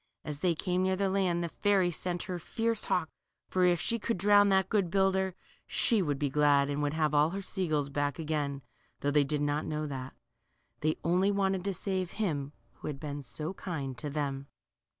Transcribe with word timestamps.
As 0.25 0.39
they 0.39 0.55
came 0.55 0.81
near 0.81 0.95
the 0.95 1.11
land, 1.11 1.43
the 1.43 1.47
fairy 1.49 1.91
sent 1.91 2.23
out 2.23 2.25
her 2.25 2.39
fierce 2.39 2.85
hawk, 2.85 3.11
for 3.51 3.65
if 3.65 3.79
she 3.79 3.99
could 3.99 4.17
drown 4.17 4.49
that 4.49 4.67
good 4.67 4.89
builder, 4.89 5.35
she 5.67 6.01
would 6.01 6.17
be 6.17 6.27
glad, 6.27 6.71
and 6.71 6.81
would 6.81 6.95
have 6.95 7.13
all 7.13 7.29
her 7.29 7.43
sea 7.43 7.67
gulls 7.67 7.89
back 7.89 8.17
again, 8.17 8.63
though 9.01 9.11
they 9.11 9.23
did 9.23 9.41
not 9.43 9.63
know 9.63 9.85
that. 9.85 10.15
They 10.79 10.97
only 11.03 11.31
wanted 11.31 11.63
to 11.65 11.73
save 11.75 12.13
him 12.13 12.51
who 12.77 12.87
had 12.87 12.99
been 12.99 13.21
so 13.21 13.53
kind 13.53 13.95
to 13.99 14.09
them. 14.09 14.47